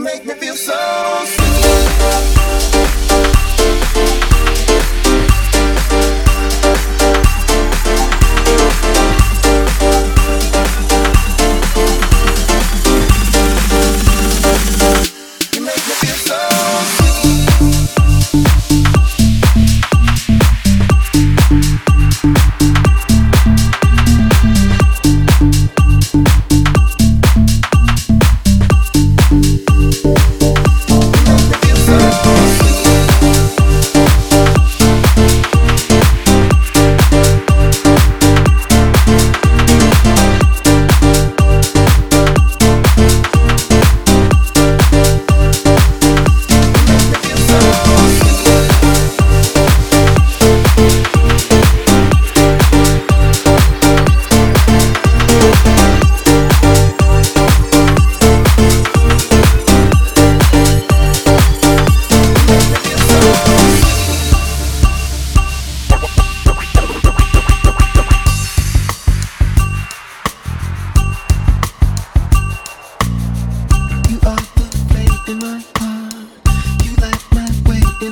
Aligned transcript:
make 0.00 0.24
me 0.24 0.34
feel 0.34 0.54
so 0.56 1.39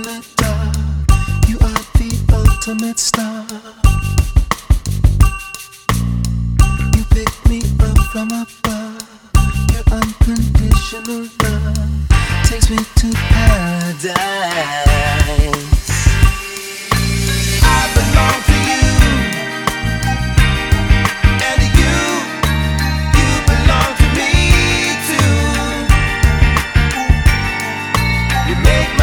You 0.08 0.14
are 0.14 1.84
the 2.00 2.08
ultimate 2.32 2.98
star. 2.98 3.44
You 6.96 7.04
pick 7.10 7.28
me 7.50 7.60
up 7.84 7.98
from 8.10 8.28
above. 8.28 9.02
Your 9.70 9.84
unconditional 9.92 11.28
love 11.42 12.08
takes 12.44 12.70
me 12.70 12.78
to 12.78 13.12
paradise. 13.12 14.16
I 17.62 17.80
belong 17.92 18.40
to 18.48 18.56
you. 18.70 18.88
And 21.44 21.60
you, 21.76 21.96
you 23.18 23.28
belong 23.44 23.92
to 24.00 24.06
me 24.16 24.32
too. 25.04 25.36
You 28.48 28.56
make 28.64 28.97